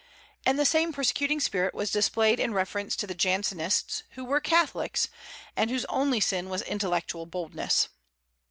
[0.47, 5.09] And the same persecuting spirit was displayed in reference to the Jansenists, who were Catholics,
[5.55, 7.87] and whose only sin was intellectual boldness.